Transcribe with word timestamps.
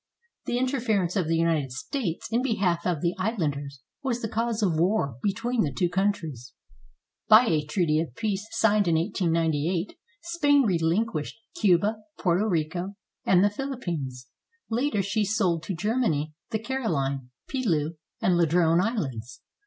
The 0.45 0.57
interference 0.57 1.15
of 1.15 1.27
the 1.27 1.35
United 1.35 1.71
States 1.71 2.27
in 2.31 2.41
behalf 2.41 2.87
of 2.87 3.01
the 3.03 3.13
islanders 3.19 3.81
was 4.01 4.19
the 4.19 4.27
cause 4.27 4.63
of 4.63 4.79
war 4.79 5.17
between 5.21 5.61
the 5.61 5.71
two 5.71 5.89
countries. 5.89 6.53
By 7.27 7.45
a 7.45 7.63
treaty 7.63 7.99
of 7.99 8.15
peace 8.15 8.47
signed 8.49 8.87
in 8.87 8.95
1898, 8.95 9.93
Spain 10.23 10.63
relinquished 10.63 11.37
Cuba, 11.55 11.97
Porto 12.17 12.45
Rico, 12.47 12.95
and 13.25 13.43
the 13.43 13.51
Philippines. 13.51 14.25
Later, 14.71 15.03
she 15.03 15.23
sold 15.23 15.61
to 15.65 15.75
Germany 15.75 16.33
the 16.49 16.57
CaroHne, 16.57 17.27
Pelew, 17.47 17.91
and 18.19 18.35
Ladrone 18.37 18.81
Islands. 18.81 19.41